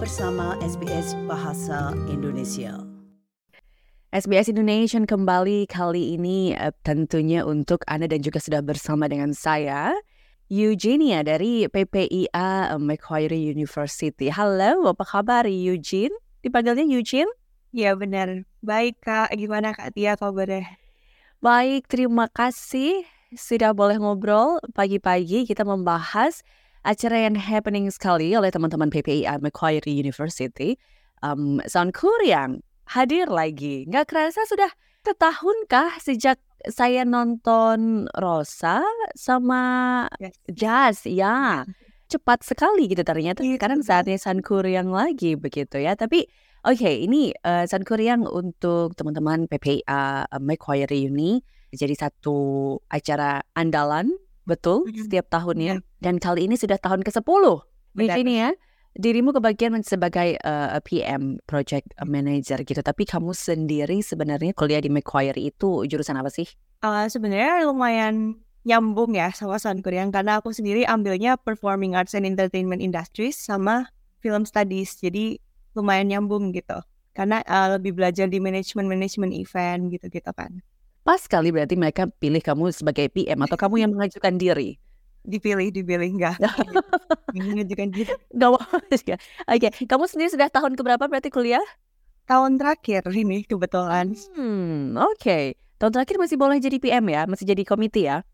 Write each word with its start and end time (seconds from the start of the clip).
bersama 0.00 0.56
SBS 0.64 1.12
Bahasa 1.28 1.92
Indonesia. 2.08 2.72
SBS 4.16 4.48
Indonesia 4.48 4.96
kembali 4.96 5.68
kali 5.68 6.16
ini 6.16 6.56
uh, 6.56 6.72
tentunya 6.80 7.44
untuk 7.44 7.84
Anda 7.84 8.08
dan 8.08 8.24
juga 8.24 8.40
sudah 8.40 8.64
bersama 8.64 9.12
dengan 9.12 9.36
saya 9.36 9.92
Eugenia 10.48 11.20
dari 11.20 11.68
PPIA 11.68 12.80
Macquarie 12.80 13.52
University. 13.52 14.32
Halo, 14.32 14.88
apa 14.88 15.04
kabar 15.04 15.44
Eugene? 15.44 16.16
Dipanggilnya 16.40 16.88
Eugene? 16.88 17.28
Ya 17.68 17.92
benar. 17.92 18.48
Baik 18.64 19.04
Kak, 19.04 19.36
gimana 19.36 19.76
Kak 19.76 19.92
Tia 19.92 20.16
kabarnya? 20.16 20.64
Baik, 21.44 21.84
terima 21.92 22.24
kasih 22.32 23.04
sudah 23.36 23.76
boleh 23.76 24.00
ngobrol 24.00 24.64
pagi-pagi 24.72 25.44
kita 25.44 25.60
membahas 25.68 26.40
acara 26.84 27.28
yang 27.28 27.36
happening 27.36 27.88
sekali 27.92 28.32
oleh 28.32 28.48
teman-teman 28.48 28.88
PPIA 28.88 29.40
Macquarie 29.40 29.96
University. 29.96 30.76
Um, 31.20 31.60
Sound 31.68 31.92
Kuryang 31.92 32.64
hadir 32.88 33.28
lagi. 33.28 33.84
Nggak 33.86 34.10
kerasa 34.10 34.44
sudah 34.48 34.72
setahunkah 35.04 36.00
sejak 36.00 36.40
saya 36.68 37.04
nonton 37.08 38.08
Rosa 38.16 38.84
sama 39.16 39.62
Yes. 40.20 40.36
Jazz, 40.48 40.96
ya. 41.08 41.64
Cepat 42.12 42.42
sekali 42.42 42.90
gitu 42.90 43.06
ternyata 43.06 43.46
Iya, 43.46 43.54
sekarang 43.54 43.86
saatnya 43.86 44.18
San 44.18 44.42
Kuryang 44.42 44.90
lagi 44.90 45.38
begitu 45.38 45.78
ya. 45.78 45.94
Tapi 45.94 46.26
oke 46.66 46.90
ini 46.90 47.30
uh, 47.46 47.64
San 47.70 47.86
Kuryang 47.86 48.26
untuk 48.26 48.98
teman-teman 48.98 49.46
PPIA 49.46 50.26
uh, 50.26 50.40
Macquarie 50.42 51.06
Uni 51.06 51.38
jadi 51.70 51.94
satu 51.94 52.76
acara 52.90 53.46
andalan 53.54 54.10
betul 54.42 54.90
setiap 54.90 55.30
tahunnya 55.30 55.86
dan 56.00 56.16
kali 56.16 56.48
ini 56.48 56.56
sudah 56.56 56.80
tahun 56.80 57.04
ke-10 57.04 57.44
di 57.96 58.06
sini 58.08 58.34
ya. 58.40 58.50
Dirimu 58.90 59.30
kebagian 59.30 59.78
sebagai 59.86 60.34
uh, 60.42 60.82
PM 60.82 61.38
project 61.46 61.94
manager 62.02 62.58
gitu. 62.66 62.82
Tapi 62.82 63.06
kamu 63.06 63.30
sendiri 63.30 64.02
sebenarnya 64.02 64.50
kuliah 64.50 64.82
di 64.82 64.90
Macquarie 64.90 65.54
itu 65.54 65.86
jurusan 65.86 66.18
apa 66.18 66.26
sih? 66.26 66.50
Eh, 66.82 67.06
sebenarnya 67.06 67.70
lumayan 67.70 68.42
nyambung 68.66 69.14
ya 69.14 69.30
sama 69.30 69.62
Korean 69.78 70.10
karena 70.10 70.42
aku 70.42 70.50
sendiri 70.50 70.82
ambilnya 70.90 71.38
Performing 71.38 71.94
Arts 71.94 72.18
and 72.18 72.26
Entertainment 72.26 72.82
Industries 72.82 73.38
sama 73.38 73.86
Film 74.18 74.42
Studies. 74.42 74.98
Jadi 74.98 75.38
lumayan 75.78 76.10
nyambung 76.10 76.50
gitu. 76.50 76.82
Karena 77.14 77.46
eh, 77.46 77.68
lebih 77.78 77.94
belajar 77.94 78.26
di 78.26 78.42
manajemen-manajemen 78.42 79.30
event 79.30 79.86
gitu-gitu 79.94 80.34
kan. 80.34 80.66
Pas 81.06 81.22
sekali 81.22 81.54
berarti 81.54 81.78
mereka 81.78 82.10
pilih 82.10 82.42
kamu 82.42 82.74
sebagai 82.74 83.06
PM 83.14 83.38
atau 83.46 83.54
kamu 83.54 83.86
yang 83.86 83.90
mengajukan 83.94 84.34
diri? 84.34 84.82
Dipilih, 85.20 85.68
dipilih 85.68 86.10
enggak. 86.16 86.40
Menunjukkan 87.36 87.88
diri. 87.94 88.12
Gak 88.32 88.50
apa 88.56 88.96
ya. 89.04 89.16
Oke, 89.46 89.68
kamu 89.84 90.04
sendiri 90.08 90.30
sudah 90.32 90.48
tahun 90.48 90.74
keberapa 90.74 91.04
berarti 91.06 91.28
kuliah? 91.28 91.64
Tahun 92.24 92.56
terakhir 92.56 93.04
ini 93.10 93.42
kebetulan 93.44 94.14
Hmm, 94.38 94.96
oke. 94.96 95.58
Tahun 95.80 95.92
terakhir 95.92 96.16
masih 96.20 96.36
boleh 96.36 96.60
jadi 96.60 96.76
PM 96.78 97.04
ya? 97.10 97.24
Masih 97.26 97.44
jadi 97.48 97.62
komite 97.64 98.00
ya? 98.04 98.24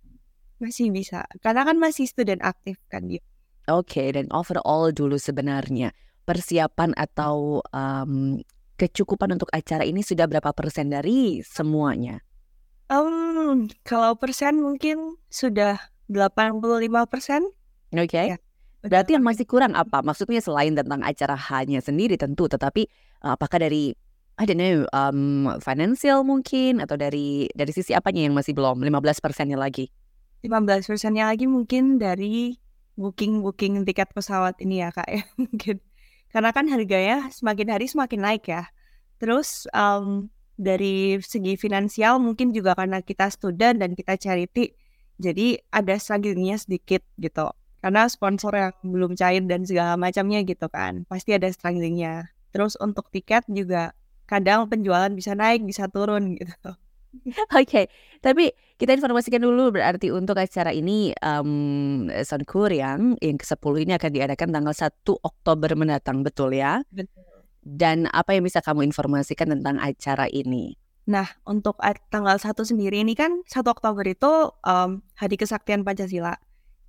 masih 0.56 0.88
bisa. 0.88 1.28
Karena 1.44 1.68
kan 1.68 1.76
masih 1.76 2.08
student 2.08 2.40
aktif 2.40 2.80
kan 2.88 3.04
dia. 3.04 3.20
Oke, 3.68 4.08
dan 4.08 4.30
overall 4.32 4.88
dulu 4.88 5.20
sebenarnya 5.20 5.92
persiapan 6.24 6.96
atau 6.96 7.60
um, 7.76 8.40
kecukupan 8.80 9.36
untuk 9.36 9.52
acara 9.52 9.84
ini 9.84 10.00
sudah 10.00 10.24
berapa 10.24 10.52
persen 10.56 10.88
dari 10.88 11.42
semuanya? 11.44 12.24
Em, 12.86 13.66
kalau 13.82 14.14
persen 14.14 14.62
mungkin 14.62 15.18
sudah 15.26 15.76
85 16.08 17.10
persen. 17.10 17.42
Oke, 17.94 18.18
Ya, 18.18 18.36
berarti 18.82 19.14
yang 19.14 19.24
masih 19.26 19.46
kurang 19.46 19.74
apa? 19.74 20.02
Maksudnya 20.02 20.42
selain 20.42 20.74
tentang 20.74 21.02
acara 21.02 21.34
hanya 21.34 21.82
sendiri 21.82 22.14
tentu, 22.18 22.46
tetapi 22.46 22.86
uh, 23.22 23.34
apakah 23.34 23.62
dari 23.62 23.94
I 24.36 24.44
don't 24.44 24.60
know, 24.60 24.84
um, 24.92 25.48
financial 25.64 26.20
mungkin 26.20 26.84
atau 26.84 27.00
dari 27.00 27.48
dari 27.56 27.72
sisi 27.72 27.96
apanya 27.96 28.28
yang 28.28 28.36
masih 28.36 28.52
belum 28.52 28.84
15 28.84 29.24
persennya 29.24 29.56
lagi? 29.56 29.88
15 30.44 30.84
persennya 30.92 31.32
lagi 31.32 31.48
mungkin 31.48 31.96
dari 31.96 32.60
booking-booking 33.00 33.84
tiket 33.84 34.12
pesawat 34.12 34.56
ini 34.60 34.84
ya 34.84 34.92
kak 34.92 35.08
ya 35.08 35.22
mungkin 35.40 35.76
karena 36.32 36.50
kan 36.52 36.66
harganya 36.68 37.28
semakin 37.32 37.68
hari 37.72 37.86
semakin 37.88 38.20
naik 38.24 38.44
ya 38.48 38.68
terus 39.16 39.64
em, 39.72 40.28
dari 40.56 41.20
segi 41.20 41.56
finansial 41.60 42.20
mungkin 42.20 42.52
juga 42.52 42.72
karena 42.76 43.04
kita 43.04 43.28
student 43.28 43.80
dan 43.80 43.92
kita 43.92 44.16
charity 44.16 44.72
jadi 45.16 45.60
ada 45.72 45.94
strugglingnya 45.96 46.56
sedikit 46.60 47.02
gitu 47.20 47.52
karena 47.80 48.08
sponsor 48.10 48.52
yang 48.56 48.74
belum 48.82 49.14
cair 49.14 49.44
dan 49.44 49.62
segala 49.62 49.94
macamnya 49.94 50.42
gitu 50.42 50.66
kan 50.68 51.04
pasti 51.06 51.36
ada 51.36 51.48
strugglingnya 51.48 52.32
terus 52.50 52.74
untuk 52.80 53.08
tiket 53.12 53.44
juga 53.46 53.92
kadang 54.26 54.66
penjualan 54.66 55.12
bisa 55.12 55.36
naik 55.36 55.62
bisa 55.62 55.86
turun 55.86 56.34
gitu 56.40 56.74
Oke, 57.56 57.88
tapi 58.20 58.52
kita 58.76 58.92
informasikan 58.92 59.40
dulu 59.40 59.72
berarti 59.72 60.12
untuk 60.12 60.36
acara 60.36 60.68
ini 60.68 61.16
um, 61.24 62.12
Kuryang 62.44 63.16
yang 63.24 63.38
ke-10 63.40 63.74
ini 63.88 63.92
akan 63.96 64.10
diadakan 64.12 64.48
tanggal 64.52 64.74
1 64.76 65.24
Oktober 65.24 65.70
mendatang, 65.78 66.20
betul 66.20 66.52
ya? 66.52 66.84
betul 66.92 67.24
Dan 67.64 68.06
apa 68.12 68.36
yang 68.36 68.44
bisa 68.44 68.60
kamu 68.60 68.86
informasikan 68.86 69.48
tentang 69.48 69.80
acara 69.80 70.28
ini? 70.28 70.76
Nah, 71.06 71.26
untuk 71.46 71.78
tanggal 72.10 72.36
1 72.42 72.66
sendiri 72.66 72.98
ini 73.02 73.14
kan 73.14 73.46
1 73.46 73.70
Oktober 73.70 74.02
itu 74.02 74.50
em, 74.66 75.02
Hari 75.14 75.36
Kesaktian 75.38 75.86
Pancasila. 75.86 76.34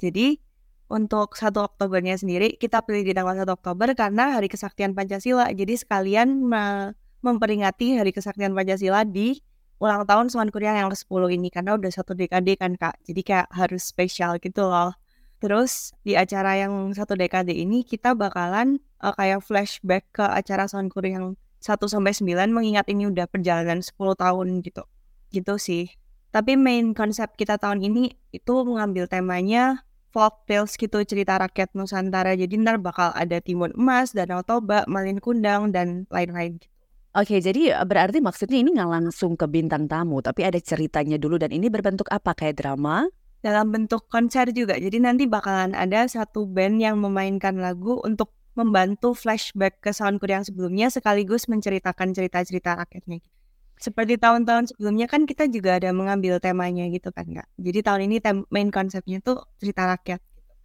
Jadi, 0.01 0.41
untuk 0.89 1.35
1 1.37 1.67
Oktobernya 1.67 2.15
sendiri 2.17 2.55
kita 2.57 2.81
pilih 2.81 3.03
di 3.05 3.13
tanggal 3.13 3.35
1 3.37 3.53
Oktober 3.53 3.93
karena 3.93 4.33
Hari 4.33 4.49
Kesaktian 4.49 4.97
Pancasila. 4.97 5.51
Jadi 5.53 5.77
sekalian 5.77 6.41
me- 6.41 6.95
memperingati 7.21 7.99
Hari 7.99 8.09
Kesaktian 8.15 8.57
Pancasila 8.57 9.03
di 9.05 9.37
ulang 9.77 10.09
tahun 10.09 10.33
Kuryang 10.49 10.77
yang 10.81 10.89
ke-10 10.89 11.21
ini 11.37 11.49
karena 11.53 11.77
udah 11.77 11.91
satu 11.93 12.17
dekade 12.17 12.57
kan 12.57 12.73
Kak. 12.73 12.97
Jadi 13.05 13.21
kayak 13.21 13.47
harus 13.53 13.85
spesial 13.85 14.41
gitu 14.41 14.65
loh. 14.65 14.97
Terus 15.37 15.93
di 16.01 16.17
acara 16.17 16.57
yang 16.57 16.73
satu 16.97 17.13
dekade 17.13 17.53
ini 17.53 17.85
kita 17.85 18.17
bakalan 18.17 18.81
eh, 19.03 19.13
kayak 19.13 19.45
flashback 19.45 20.09
ke 20.09 20.25
acara 20.25 20.65
Seman 20.65 20.89
Kuryang 20.89 21.37
1 21.59 21.89
sampai 21.89 22.13
9 22.13 22.53
mengingat 22.53 22.85
ini 22.89 23.09
udah 23.09 23.25
perjalanan 23.29 23.81
10 23.81 24.17
tahun 24.17 24.47
gitu. 24.61 24.83
Gitu 25.33 25.53
sih. 25.57 25.85
Tapi 26.31 26.59
main 26.59 26.93
konsep 26.93 27.33
kita 27.39 27.57
tahun 27.57 27.81
ini 27.81 28.13
itu 28.35 28.53
mengambil 28.67 29.09
temanya 29.09 29.87
folk 30.11 30.45
tales 30.49 30.73
gitu 30.77 31.01
cerita 31.03 31.37
rakyat 31.37 31.73
Nusantara. 31.73 32.33
Jadi 32.33 32.57
ntar 32.61 32.81
bakal 32.81 33.13
ada 33.13 33.37
Timun 33.41 33.73
Emas, 33.75 34.13
Danau 34.13 34.41
Toba, 34.41 34.85
Malin 34.85 35.21
Kundang 35.21 35.73
dan 35.73 36.09
lain-lain 36.09 36.57
gitu. 36.61 36.77
Oke, 37.17 37.41
jadi 37.41 37.73
uh, 37.73 37.81
berarti 37.81 38.21
maksudnya 38.21 38.61
ini 38.61 38.77
nggak 38.77 38.91
langsung 38.93 39.33
ke 39.33 39.49
bintang 39.49 39.89
tamu, 39.89 40.21
tapi 40.21 40.45
ada 40.45 40.61
ceritanya 40.61 41.17
dulu 41.17 41.41
dan 41.41 41.49
ini 41.49 41.65
berbentuk 41.65 42.05
apa? 42.13 42.37
Kayak 42.37 42.61
drama? 42.61 43.09
Dalam 43.41 43.73
bentuk 43.73 44.05
konser 44.05 44.53
juga. 44.53 44.77
Jadi 44.77 45.01
nanti 45.01 45.25
bakalan 45.25 45.73
ada 45.73 46.05
satu 46.05 46.45
band 46.45 46.77
yang 46.77 47.01
memainkan 47.01 47.57
lagu 47.57 47.97
untuk 48.05 48.36
membantu 48.57 49.13
flashback 49.13 49.77
ke 49.79 49.93
Sound 49.93 50.17
Kuryang 50.17 50.41
sebelumnya 50.41 50.89
sekaligus 50.89 51.45
menceritakan 51.45 52.17
cerita-cerita 52.17 52.73
rakyatnya. 52.73 53.21
Seperti 53.77 54.17
tahun-tahun 54.17 54.73
sebelumnya 54.73 55.05
kan 55.05 55.29
kita 55.29 55.45
juga 55.53 55.77
ada 55.77 55.93
mengambil 55.93 56.41
temanya 56.41 56.89
gitu 56.89 57.13
kan 57.13 57.29
Kak. 57.29 57.45
Jadi 57.61 57.79
tahun 57.85 58.01
ini 58.09 58.17
tem- 58.17 58.49
main 58.49 58.73
konsepnya 58.73 59.21
tuh 59.21 59.45
cerita 59.61 59.85
rakyat. 59.85 60.17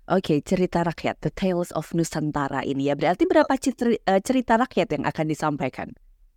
Oke, 0.09 0.41
cerita 0.43 0.83
rakyat, 0.83 1.21
The 1.21 1.31
Tales 1.31 1.71
of 1.77 1.93
Nusantara 1.93 2.65
ini 2.67 2.91
ya. 2.91 2.99
Berarti 2.99 3.29
berapa 3.29 3.47
uh, 3.47 4.21
cerita 4.25 4.59
rakyat 4.59 4.89
yang 4.99 5.05
akan 5.07 5.27
disampaikan? 5.29 5.89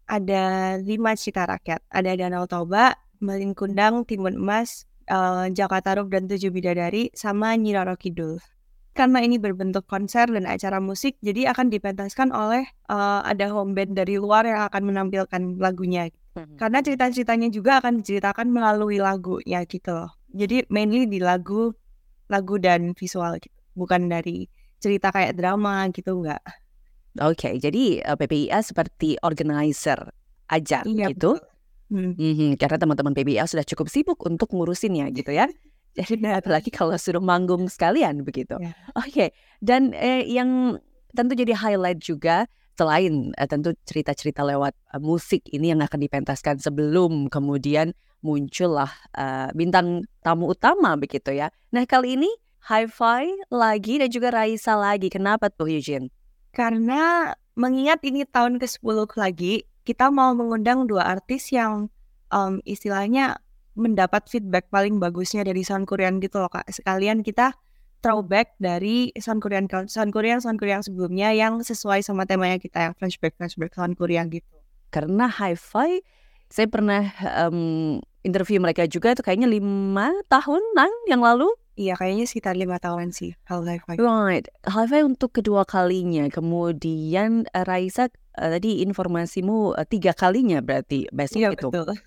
Ada 0.05 0.77
lima 0.83 1.17
cerita 1.17 1.49
rakyat. 1.49 1.81
Ada 1.89 2.11
Danau 2.13 2.45
Toba, 2.45 2.93
Malin 3.23 3.57
Kundang, 3.57 4.05
Timun 4.05 4.37
Emas, 4.37 4.85
eh, 5.09 5.49
Jakarta 5.49 5.97
Roof 5.97 6.13
dan 6.13 6.29
Tujuh 6.29 6.53
Bidadari, 6.53 7.09
sama 7.17 7.57
Nyi 7.57 7.73
Roro 7.73 7.97
Kidul. 7.97 8.37
Karena 8.95 9.19
ini 9.19 9.35
berbentuk 9.35 9.84
konser 9.91 10.31
dan 10.31 10.47
acara 10.47 10.79
musik, 10.79 11.19
jadi 11.19 11.52
akan 11.52 11.67
dipentaskan 11.67 12.31
oleh 12.31 12.64
eh, 12.87 13.22
ada 13.28 13.52
home 13.52 13.75
band 13.75 13.99
dari 13.99 14.16
luar 14.16 14.47
yang 14.47 14.64
akan 14.72 14.81
menampilkan 14.87 15.59
lagunya. 15.59 16.08
Karena 16.35 16.84
cerita-ceritanya 16.84 17.47
juga 17.47 17.79
akan 17.79 18.03
diceritakan 18.03 18.52
melalui 18.52 18.99
lagunya 18.99 19.64
gitu 19.67 19.96
loh. 19.96 20.11
Jadi 20.35 20.67
mainly 20.67 21.08
di 21.08 21.23
lagu, 21.23 21.72
lagu 22.28 22.55
dan 22.59 22.91
visual 22.91 23.40
gitu. 23.40 23.55
Bukan 23.75 24.11
dari 24.11 24.47
cerita 24.79 25.11
kayak 25.11 25.35
drama 25.40 25.87
gitu 25.96 26.23
enggak. 26.23 26.43
Oke, 27.23 27.55
jadi 27.55 28.03
uh, 28.03 28.19
PPIA 28.19 28.59
seperti 28.59 29.16
organizer 29.23 30.11
aja 30.52 30.84
Iya 30.84 31.16
gitu. 31.16 31.40
betul. 31.40 31.55
Hmm. 31.85 32.11
Mhm, 32.17 32.59
karena 32.59 32.78
teman-teman 32.81 33.14
PBA 33.16 33.46
sudah 33.47 33.64
cukup 33.64 33.87
sibuk 33.87 34.19
untuk 34.28 34.52
ngurusinnya 34.52 35.08
gitu 35.16 35.31
ya. 35.31 35.47
Jadi 35.95 36.27
apalagi 36.27 36.69
kalau 36.69 36.95
suruh 36.99 37.23
manggung 37.23 37.71
sekalian 37.71 38.27
begitu. 38.27 38.59
Ya. 38.59 38.75
Oke, 38.99 39.31
dan 39.63 39.95
eh, 39.95 40.27
yang 40.27 40.79
tentu 41.15 41.33
jadi 41.39 41.55
highlight 41.55 42.03
juga 42.03 42.45
selain 42.75 43.31
eh, 43.39 43.47
tentu 43.47 43.71
cerita-cerita 43.87 44.43
lewat 44.43 44.75
eh, 44.91 44.99
musik 44.99 45.47
ini 45.49 45.71
yang 45.71 45.79
akan 45.79 45.99
dipentaskan 46.03 46.59
sebelum 46.59 47.31
kemudian 47.31 47.95
muncullah 48.19 48.91
eh, 49.15 49.49
bintang 49.55 50.03
tamu 50.19 50.51
utama 50.51 50.99
begitu 50.99 51.31
ya. 51.31 51.47
Nah 51.71 51.87
kali 51.87 52.19
ini 52.19 52.29
Hi-Fi 52.65 53.53
lagi 53.53 54.01
dan 54.01 54.09
juga 54.09 54.33
Raisa 54.33 54.73
lagi. 54.73 55.07
Kenapa 55.13 55.53
tuh 55.53 55.69
Eugene? 55.69 56.09
Karena 56.49 57.29
mengingat 57.53 58.01
ini 58.01 58.25
tahun 58.25 58.57
ke-10 58.57 59.13
lagi, 59.21 59.69
kita 59.85 60.09
mau 60.09 60.33
mengundang 60.33 60.89
dua 60.89 61.05
artis 61.05 61.53
yang 61.53 61.93
um, 62.33 62.57
istilahnya 62.65 63.37
mendapat 63.75 64.25
feedback 64.31 64.72
paling 64.72 64.97
bagusnya 64.97 65.43
dari 65.43 65.61
sound 65.61 65.85
Korean 65.85 66.23
gitu 66.23 66.39
loh 66.39 66.49
kak. 66.49 66.66
Sekalian 66.72 67.22
kita 67.22 67.53
throwback 67.99 68.55
dari 68.57 69.11
sound 69.19 69.43
Korean 69.43 69.67
sound 69.87 70.11
Korean 70.16 70.39
sound 70.39 70.57
Korean 70.57 70.81
sebelumnya 70.81 71.35
yang 71.35 71.61
sesuai 71.61 72.01
sama 72.01 72.23
temanya 72.23 72.57
kita 72.57 72.89
yang 72.89 72.93
flashback 72.95 73.35
flashback 73.35 73.75
sound 73.75 73.99
Korean 73.99 74.31
gitu. 74.31 74.47
Karena 74.89 75.27
hi-fi, 75.27 75.99
saya 76.47 76.67
pernah 76.72 77.11
um, 77.45 77.99
interview 78.23 78.63
mereka 78.63 78.87
juga 78.87 79.11
itu 79.11 79.22
kayaknya 79.25 79.51
lima 79.51 80.16
tahunan 80.31 80.91
yang 81.11 81.19
lalu. 81.19 81.51
Iya, 81.75 81.99
kayaknya 81.99 82.23
sekitar 82.23 82.55
lima 82.55 82.79
tahun 82.79 83.11
sih 83.11 83.35
hal 83.51 83.67
hi-fi. 83.67 83.99
Right, 83.99 84.47
hi-fi 84.63 85.03
untuk 85.03 85.35
kedua 85.35 85.67
kalinya. 85.67 86.31
Kemudian 86.31 87.51
uh, 87.51 87.66
Raisa 87.67 88.07
uh, 88.39 88.49
tadi 88.55 88.79
informasimu 88.87 89.75
uh, 89.75 89.83
tiga 89.83 90.16
kalinya 90.16 90.63
berarti 90.63 91.11
besok 91.11 91.43
Iya 91.43 91.49
itu. 91.51 91.67
betul. 91.67 91.99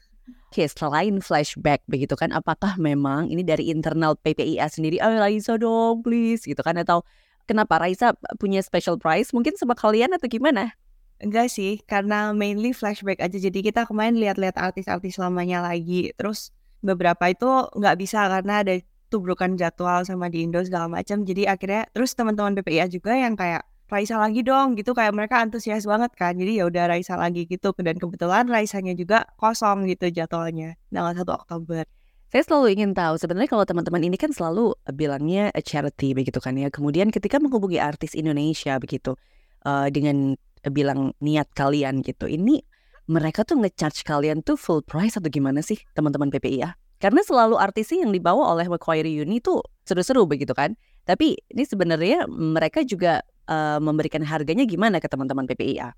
Oke, 0.49 0.65
selain 0.65 1.21
flashback 1.21 1.85
begitu 1.85 2.17
kan, 2.17 2.33
apakah 2.33 2.81
memang 2.81 3.29
ini 3.29 3.45
dari 3.45 3.69
internal 3.69 4.17
PPIA 4.17 4.65
sendiri, 4.73 4.97
"Oh 5.05 5.13
Raisa 5.13 5.61
dong 5.61 6.01
please," 6.01 6.49
gitu 6.49 6.65
kan, 6.65 6.81
atau 6.81 7.05
kenapa 7.45 7.77
Raisa 7.77 8.17
punya 8.41 8.65
special 8.65 8.97
prize 8.97 9.37
mungkin 9.37 9.53
sama 9.61 9.77
kalian 9.77 10.17
atau 10.17 10.25
gimana? 10.25 10.73
Enggak 11.21 11.53
sih, 11.53 11.85
karena 11.85 12.33
mainly 12.33 12.73
flashback 12.73 13.21
aja. 13.21 13.37
Jadi 13.37 13.61
kita 13.61 13.85
kemarin 13.85 14.17
lihat-lihat 14.17 14.57
artis-artis 14.57 15.21
lamanya 15.21 15.61
lagi. 15.61 16.17
Terus 16.17 16.49
beberapa 16.81 17.29
itu 17.29 17.49
nggak 17.77 17.97
bisa 18.01 18.25
karena 18.33 18.65
ada 18.65 18.81
tubrukan 19.13 19.53
jadwal 19.59 20.01
sama 20.09 20.33
di 20.33 20.49
Indo 20.49 20.65
segala 20.65 20.89
macam. 20.89 21.29
Jadi 21.29 21.45
akhirnya 21.45 21.93
terus 21.93 22.17
teman-teman 22.17 22.57
PPIA 22.57 22.89
juga 22.89 23.13
yang 23.13 23.37
kayak 23.37 23.69
Raisa 23.89 24.21
lagi 24.21 24.45
dong 24.45 24.77
gitu 24.77 24.93
kayak 24.93 25.17
mereka 25.17 25.41
antusias 25.41 25.89
banget 25.89 26.13
kan. 26.13 26.37
Jadi 26.37 26.61
ya 26.61 26.69
udah 26.69 26.93
Raisa 26.93 27.17
lagi 27.17 27.49
gitu 27.49 27.73
dan 27.81 27.97
kebetulan 27.97 28.45
Raisanya 28.45 28.93
juga 28.93 29.25
kosong 29.41 29.89
gitu 29.89 30.13
jadwalnya 30.13 30.77
tanggal 30.93 31.17
1 31.17 31.25
Oktober. 31.25 31.85
Saya 32.29 32.45
selalu 32.45 32.77
ingin 32.77 32.93
tahu 32.93 33.17
sebenarnya 33.17 33.49
kalau 33.49 33.65
teman-teman 33.65 34.05
ini 34.05 34.21
kan 34.21 34.29
selalu 34.29 34.77
bilangnya 34.93 35.49
a 35.57 35.65
charity 35.65 36.13
begitu 36.13 36.37
kan 36.37 36.61
ya. 36.61 36.69
Kemudian 36.69 37.09
ketika 37.09 37.41
menghubungi 37.41 37.81
artis 37.81 38.13
Indonesia 38.13 38.77
begitu 38.77 39.17
uh, 39.65 39.89
dengan 39.89 40.37
bilang 40.69 41.17
niat 41.25 41.49
kalian 41.57 42.05
gitu. 42.05 42.29
Ini 42.29 42.61
mereka 43.09 43.49
tuh 43.49 43.57
ngecharge 43.57 44.05
kalian 44.05 44.45
tuh 44.45 44.61
full 44.61 44.85
price 44.85 45.17
atau 45.17 45.33
gimana 45.33 45.65
sih 45.65 45.81
teman-teman 45.97 46.29
PPIA? 46.29 46.77
Karena 47.01 47.25
selalu 47.25 47.57
artis 47.57 47.95
yang 47.97 48.13
dibawa 48.13 48.53
oleh 48.53 48.69
Macquarie 48.69 49.25
Uni 49.25 49.41
tuh 49.41 49.65
seru-seru 49.89 50.29
begitu 50.29 50.53
kan. 50.53 50.77
Tapi 51.09 51.41
ini 51.57 51.65
sebenarnya 51.65 52.29
mereka 52.29 52.85
juga 52.85 53.25
uh, 53.49 53.81
memberikan 53.81 54.23
harganya 54.23 54.69
gimana 54.69 55.01
ke 55.01 55.09
teman-teman 55.09 55.49
PPIA? 55.49 55.97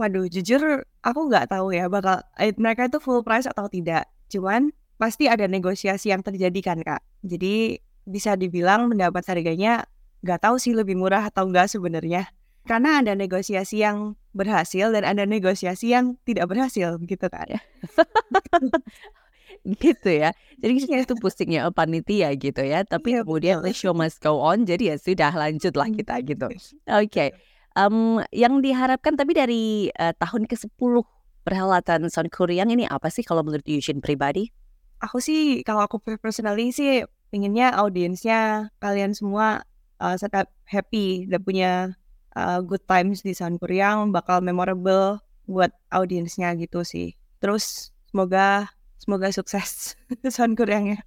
Waduh, 0.00 0.24
jujur 0.32 0.88
aku 1.04 1.20
nggak 1.28 1.52
tahu 1.52 1.76
ya 1.76 1.90
bakal 1.92 2.24
eh, 2.40 2.56
mereka 2.56 2.88
itu 2.88 2.96
full 2.96 3.20
price 3.20 3.44
atau 3.44 3.68
tidak. 3.68 4.08
Cuman 4.32 4.72
pasti 4.96 5.28
ada 5.28 5.44
negosiasi 5.44 6.14
yang 6.14 6.24
terjadi 6.24 6.60
kan 6.64 6.78
kak. 6.80 7.02
Jadi 7.20 7.76
bisa 8.08 8.38
dibilang 8.38 8.88
mendapat 8.88 9.20
harganya 9.28 9.84
nggak 10.24 10.40
tahu 10.40 10.56
sih 10.56 10.72
lebih 10.72 10.96
murah 10.96 11.28
atau 11.28 11.44
enggak 11.44 11.68
sebenarnya. 11.68 12.32
Karena 12.64 13.02
ada 13.02 13.12
negosiasi 13.12 13.82
yang 13.82 14.14
berhasil 14.32 14.94
dan 14.94 15.04
ada 15.04 15.26
negosiasi 15.26 15.92
yang 15.92 16.16
tidak 16.24 16.48
berhasil 16.48 16.96
gitu 17.04 17.26
kan. 17.28 17.52
gitu 19.62 20.10
ya. 20.10 20.34
Jadi 20.58 20.72
itu 21.02 21.14
pusingnya 21.18 21.70
oh, 21.70 21.74
panitia 21.74 22.34
gitu 22.34 22.62
ya. 22.62 22.82
Tapi 22.82 23.18
Iya, 23.18 23.22
kemudian 23.26 23.56
the 23.62 23.74
show 23.74 23.94
must 23.94 24.18
go 24.22 24.38
on. 24.42 24.66
Jadi 24.66 24.90
ya 24.90 24.96
sudah 24.98 25.30
lanjutlah 25.30 25.88
kita 25.90 26.22
gitu. 26.22 26.46
Oke. 27.02 27.34
Em, 27.72 28.20
yang 28.34 28.60
diharapkan 28.60 29.16
tapi 29.16 29.32
dari 29.32 29.88
eh, 29.88 30.12
tahun 30.20 30.44
ke-10 30.44 30.92
perhelatan 31.42 32.06
Sound 32.12 32.30
Korean 32.30 32.70
ini 32.70 32.86
apa 32.86 33.10
sih 33.10 33.26
kalau 33.26 33.42
menurut 33.42 33.64
Yushin 33.66 33.98
pribadi? 33.98 34.50
Aku 35.02 35.18
sih 35.18 35.66
kalau 35.66 35.82
aku 35.82 35.98
personally 35.98 36.70
sih 36.70 37.02
pinginnya 37.34 37.74
audiensnya 37.74 38.70
kalian 38.78 39.16
semua 39.16 39.66
uh, 39.98 40.14
tetap 40.14 40.52
happy 40.68 41.26
dan 41.26 41.40
punya 41.42 41.72
uh, 42.38 42.62
good 42.62 42.82
times 42.86 43.24
di 43.26 43.34
Sound 43.34 43.58
Korean 43.58 44.14
bakal 44.14 44.44
memorable 44.44 45.18
buat 45.50 45.74
audiensnya 45.90 46.54
gitu 46.54 46.86
sih. 46.86 47.18
Terus 47.42 47.90
semoga 48.06 48.70
semoga 49.02 49.34
sukses 49.34 49.98
Sound 50.34 50.54
Korean-nya. 50.54 51.02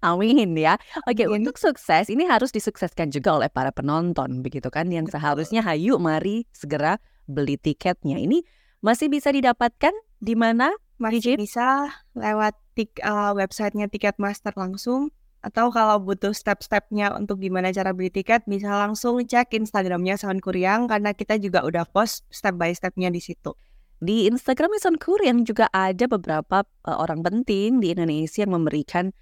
Amin 0.00 0.56
ya. 0.56 0.80
Oke, 1.04 1.28
Amin. 1.28 1.44
untuk 1.44 1.60
sukses 1.60 2.08
ini 2.08 2.24
harus 2.24 2.54
disukseskan 2.54 3.12
juga 3.12 3.36
oleh 3.36 3.50
para 3.52 3.68
penonton 3.68 4.40
begitu 4.40 4.72
kan 4.72 4.88
yang 4.88 5.04
seharusnya 5.04 5.60
hayu 5.60 6.00
mari 6.00 6.48
segera 6.56 6.96
beli 7.28 7.60
tiketnya. 7.60 8.16
Ini 8.16 8.40
masih 8.80 9.12
bisa 9.12 9.28
didapatkan 9.28 9.92
di 10.22 10.32
mana? 10.32 10.72
Masih 10.96 11.36
Yujin? 11.36 11.36
bisa 11.36 11.92
lewat 12.16 12.56
tik, 12.72 12.96
uh, 13.04 13.36
websitenya 13.36 13.92
Ticketmaster 13.92 14.56
langsung 14.56 15.12
atau 15.40 15.72
kalau 15.72 15.96
butuh 16.00 16.36
step-stepnya 16.36 17.16
untuk 17.16 17.40
gimana 17.40 17.72
cara 17.72 17.96
beli 17.96 18.12
tiket 18.12 18.44
bisa 18.44 18.68
langsung 18.76 19.24
cek 19.24 19.56
Instagramnya 19.56 20.20
Sound 20.20 20.44
Korean 20.44 20.84
karena 20.84 21.16
kita 21.16 21.40
juga 21.40 21.64
udah 21.64 21.88
post 21.88 22.28
step 22.28 22.60
by 22.60 22.72
stepnya 22.76 23.08
di 23.08 23.20
situ. 23.24 23.56
Di 24.00 24.24
Instagram 24.32 24.72
Sound 24.80 24.96
Korean 24.96 25.44
juga 25.44 25.68
ada 25.76 26.08
beberapa 26.08 26.64
eh, 26.88 26.96
orang 26.96 27.20
penting 27.20 27.84
di 27.84 27.92
Indonesia 27.92 28.48
yang 28.48 28.56
memberikan 28.56 29.12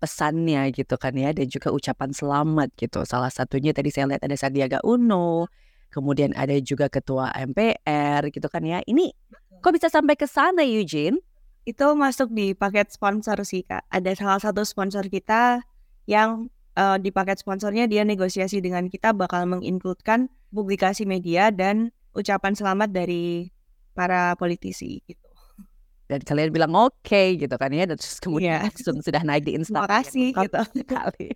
pesannya 0.00 0.70
gitu 0.72 0.96
kan 0.96 1.12
ya 1.12 1.34
dan 1.34 1.50
juga 1.50 1.74
ucapan 1.74 2.14
selamat 2.14 2.72
gitu. 2.78 3.02
Salah 3.04 3.28
satunya 3.28 3.74
tadi 3.74 3.90
saya 3.90 4.06
lihat 4.06 4.22
ada 4.22 4.38
Sandiaga 4.38 4.78
Uno, 4.86 5.50
kemudian 5.90 6.30
ada 6.38 6.56
juga 6.62 6.86
ketua 6.86 7.34
MPR 7.34 8.30
gitu 8.30 8.46
kan 8.46 8.62
ya. 8.62 8.80
Ini 8.86 9.10
kok 9.60 9.74
bisa 9.74 9.90
sampai 9.90 10.14
ke 10.14 10.24
sana 10.30 10.62
Eugene? 10.62 11.18
Itu 11.66 11.92
masuk 11.98 12.32
di 12.32 12.54
paket 12.56 12.94
sponsor 12.94 13.42
sih 13.42 13.66
kak. 13.66 13.84
Ada 13.90 14.16
salah 14.16 14.40
satu 14.40 14.62
sponsor 14.62 15.10
kita 15.10 15.60
yang 16.06 16.48
eh, 16.78 16.96
di 17.02 17.10
paket 17.10 17.42
sponsornya 17.42 17.90
dia 17.90 18.06
negosiasi 18.06 18.62
dengan 18.62 18.86
kita 18.86 19.10
bakal 19.10 19.44
mengincludekan 19.50 20.30
publikasi 20.54 21.02
media 21.02 21.50
dan 21.50 21.90
ucapan 22.14 22.54
selamat 22.54 22.94
dari 22.94 23.50
para 24.00 24.32
politisi 24.34 25.04
gitu. 25.04 25.28
Dan 26.08 26.24
kalian 26.24 26.50
bilang 26.50 26.72
oke 26.74 27.22
gitu 27.38 27.54
kan 27.54 27.70
ya 27.70 27.84
dan 27.86 27.94
terus 27.94 28.18
kemudian 28.18 28.58
Iya. 28.58 28.66
langsung 28.66 28.98
sudah 28.98 29.22
naik 29.22 29.44
di 29.46 29.54
Terima 29.54 29.62
Instagram. 29.62 29.90
kasih 29.94 30.28
gitu. 30.34 30.60
sekali. 30.82 31.28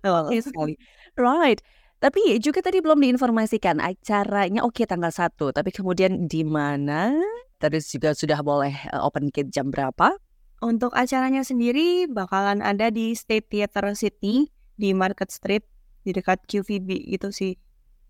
Sekali. 0.46 0.74
Right. 1.18 1.60
Tapi 1.96 2.40
juga 2.40 2.60
tadi 2.60 2.80
belum 2.80 2.96
diinformasikan 2.96 3.76
acaranya 3.80 4.64
oke 4.64 4.84
tanggal 4.84 5.12
1, 5.12 5.32
tapi 5.52 5.68
kemudian 5.72 6.28
di 6.28 6.44
mana? 6.44 7.12
Terus 7.56 7.88
juga 7.88 8.12
sudah 8.12 8.40
boleh 8.40 8.72
eh, 8.72 9.00
open 9.00 9.32
gate 9.32 9.48
jam 9.48 9.68
berapa? 9.68 10.16
Untuk 10.64 10.96
acaranya 10.96 11.44
sendiri 11.44 12.08
bakalan 12.08 12.64
ada 12.64 12.88
di 12.88 13.12
State 13.12 13.52
Theater 13.52 13.92
Sydney 13.92 14.48
di 14.76 14.96
Market 14.96 15.28
Street 15.28 15.64
di 16.04 16.16
dekat 16.16 16.44
QVB 16.48 17.12
gitu 17.16 17.28
sih. 17.32 17.56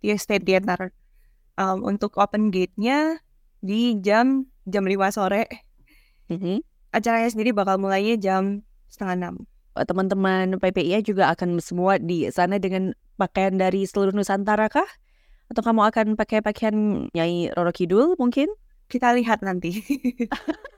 Di 0.03 0.15
State 0.15 0.47
Theater. 0.47 0.95
Um, 1.57 1.89
untuk 1.89 2.15
open 2.21 2.53
gate-nya 2.53 3.17
di 3.67 3.99
jam 3.99 4.47
jam 4.65 4.87
5 4.87 5.11
sore. 5.11 5.51
Mhm. 6.31 6.63
Acaranya 6.95 7.29
sendiri 7.29 7.51
bakal 7.51 7.83
mulainya 7.83 8.15
jam 8.17 8.63
setengah 8.87 9.15
enam. 9.19 9.35
Eh, 9.77 9.85
Teman-teman 9.85 10.57
PPIA 10.63 11.03
juga 11.03 11.29
akan 11.35 11.59
semua 11.59 11.99
di 11.99 12.31
sana 12.33 12.57
dengan 12.63 12.95
pakaian 13.19 13.59
dari 13.59 13.85
seluruh 13.85 14.15
Nusantara 14.15 14.71
kah? 14.71 14.89
Atau 15.51 15.63
kamu 15.63 15.83
akan 15.91 16.07
pakai 16.15 16.43
pakaian 16.43 17.07
Nyai 17.13 17.53
Roro 17.55 17.71
Kidul 17.75 18.15
mungkin? 18.17 18.51
Kita 18.87 19.13
lihat 19.15 19.43
nanti. 19.43 19.83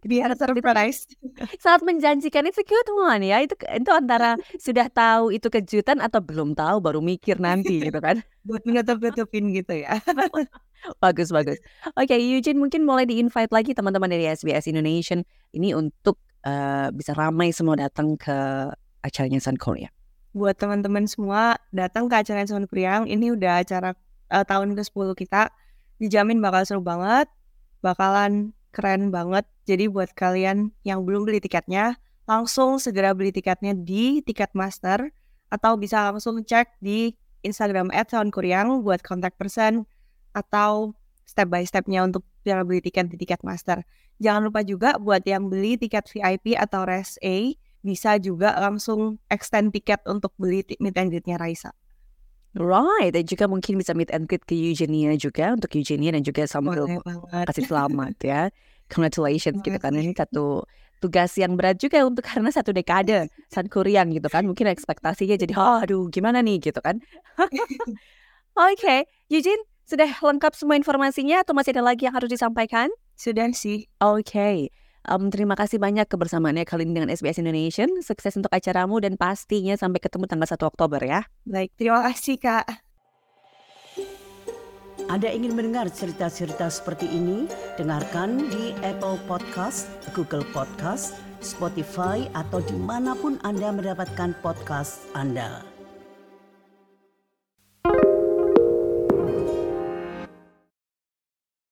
Biar 0.00 0.32
surprise. 0.32 1.04
Sangat 1.62 1.84
menjanjikan 1.84 2.48
itu 2.48 2.64
good 2.64 2.88
one 2.96 3.24
ya. 3.24 3.44
Itu 3.44 3.54
itu 3.56 3.90
antara 3.92 4.40
sudah 4.56 4.88
tahu 4.88 5.32
itu 5.36 5.52
kejutan 5.52 6.00
atau 6.00 6.24
belum 6.24 6.56
tahu 6.56 6.80
baru 6.80 7.00
mikir 7.04 7.36
nanti 7.36 7.84
gitu 7.84 8.00
kan. 8.00 8.24
Buat 8.48 8.64
menutup-nutupin 8.64 9.52
gitu 9.52 9.84
ya. 9.84 10.00
Bagus 11.04 11.28
bagus. 11.28 11.60
Oke, 11.92 12.16
Eugene 12.16 12.56
mungkin 12.56 12.88
mulai 12.88 13.04
di-invite 13.04 13.52
lagi 13.52 13.76
teman-teman 13.76 14.08
dari 14.08 14.24
SBS 14.24 14.64
Indonesia 14.64 15.12
ini 15.52 15.76
untuk 15.76 16.16
eh, 16.40 16.88
bisa 16.96 17.12
ramai 17.12 17.52
semua 17.52 17.76
datang 17.76 18.16
ke 18.16 18.32
acaranya 19.04 19.44
Sun 19.44 19.60
Korea. 19.60 19.92
Buat 20.32 20.56
teman-teman 20.56 21.04
semua 21.04 21.60
datang 21.68 22.08
ke 22.08 22.16
acara 22.16 22.48
Sound 22.48 22.64
Priang. 22.72 23.04
Ini 23.04 23.36
udah 23.36 23.60
acara 23.60 23.92
eh, 24.32 24.44
tahun 24.48 24.72
ke-10 24.72 25.08
kita. 25.20 25.52
Dijamin 26.00 26.40
bakal 26.40 26.64
seru 26.64 26.80
banget. 26.80 27.28
Bakalan 27.84 28.56
keren 28.70 29.10
banget. 29.14 29.46
Jadi 29.66 29.86
buat 29.86 30.10
kalian 30.14 30.74
yang 30.82 31.06
belum 31.06 31.26
beli 31.26 31.38
tiketnya, 31.42 31.98
langsung 32.26 32.78
segera 32.78 33.14
beli 33.14 33.34
tiketnya 33.34 33.74
di 33.74 34.22
Ticketmaster 34.22 35.10
atau 35.50 35.74
bisa 35.74 36.10
langsung 36.10 36.38
cek 36.42 36.78
di 36.78 37.14
Instagram 37.42 37.90
@soundkoreang 37.90 38.86
buat 38.86 39.02
kontak 39.02 39.34
person 39.34 39.86
atau 40.36 40.94
step 41.26 41.50
by 41.50 41.66
stepnya 41.66 42.06
untuk 42.06 42.22
cara 42.46 42.62
beli 42.62 42.82
tiket 42.82 43.10
di 43.10 43.16
Ticketmaster. 43.18 43.82
Jangan 44.22 44.46
lupa 44.50 44.60
juga 44.62 44.98
buat 45.00 45.24
yang 45.26 45.48
beli 45.50 45.80
tiket 45.80 46.06
VIP 46.06 46.54
atau 46.54 46.84
Res 46.84 47.16
bisa 47.80 48.20
juga 48.20 48.52
langsung 48.60 49.16
extend 49.32 49.72
tiket 49.72 50.04
untuk 50.04 50.36
beli 50.36 50.60
meet 50.78 50.92
greet-nya 50.92 51.40
Raisa. 51.40 51.72
Right, 52.50 53.14
dan 53.14 53.22
juga 53.30 53.46
mungkin 53.46 53.78
bisa 53.78 53.94
meet 53.94 54.10
and 54.10 54.26
greet 54.26 54.42
ke 54.42 54.58
Eugenia 54.58 55.14
juga 55.14 55.54
untuk 55.54 55.70
Eugenia 55.70 56.10
dan 56.10 56.26
juga 56.26 56.42
banget. 56.50 57.46
kasih 57.46 57.64
selamat 57.70 58.14
ya. 58.26 58.42
Congratulations 58.90 59.62
gitu 59.62 59.78
kan 59.78 59.94
ini 59.94 60.10
satu 60.18 60.66
tugas 60.98 61.30
yang 61.38 61.54
berat 61.54 61.78
juga 61.78 62.02
untuk 62.02 62.26
karena 62.26 62.50
satu 62.50 62.74
dekade 62.74 63.30
San 63.54 63.70
Korean 63.70 64.10
gitu 64.10 64.26
kan. 64.26 64.42
Mungkin 64.50 64.66
ekspektasinya 64.66 65.38
jadi 65.38 65.54
aduh 65.54 66.10
gimana 66.10 66.42
nih 66.42 66.58
gitu 66.58 66.82
kan. 66.82 66.98
Oke, 68.58 69.06
Eugene 69.30 69.62
sudah 69.86 70.10
lengkap 70.10 70.52
semua 70.58 70.74
informasinya 70.74 71.46
atau 71.46 71.54
masih 71.54 71.78
ada 71.78 71.86
lagi 71.86 72.10
yang 72.10 72.14
harus 72.18 72.30
disampaikan? 72.30 72.90
Sudah 73.14 73.46
sih. 73.54 73.86
Oke. 74.02 74.74
Em, 75.00 75.32
terima 75.32 75.56
kasih 75.56 75.80
banyak 75.80 76.04
kebersamaannya 76.04 76.68
kali 76.68 76.84
ini 76.84 76.92
dengan 76.92 77.08
SBS 77.08 77.40
Indonesia. 77.40 77.88
Sukses 78.04 78.36
untuk 78.36 78.52
acaramu 78.52 79.00
dan 79.00 79.16
pastinya 79.16 79.72
sampai 79.72 79.96
ketemu 79.96 80.28
tanggal 80.28 80.48
1 80.48 80.68
Oktober 80.68 81.00
ya. 81.00 81.24
Baik, 81.48 81.72
terima 81.80 82.04
kasih 82.04 82.36
Kak. 82.36 82.66
Anda 85.10 85.26
ingin 85.32 85.58
mendengar 85.58 85.90
cerita-cerita 85.90 86.70
seperti 86.70 87.10
ini? 87.10 87.50
Dengarkan 87.74 88.46
di 88.46 88.76
Apple 88.86 89.18
Podcast, 89.26 89.90
Google 90.14 90.46
Podcast, 90.54 91.18
Spotify, 91.42 92.30
atau 92.36 92.62
di 92.62 92.76
mana 92.78 93.16
pun 93.18 93.40
Anda 93.42 93.74
mendapatkan 93.74 94.38
podcast 94.38 95.08
Anda. 95.16 95.69